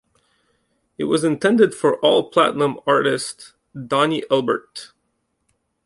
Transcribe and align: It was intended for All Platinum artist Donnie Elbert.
It 0.97 1.03
was 1.03 1.23
intended 1.23 1.75
for 1.75 1.99
All 1.99 2.31
Platinum 2.31 2.79
artist 2.87 3.53
Donnie 3.87 4.23
Elbert. 4.31 4.93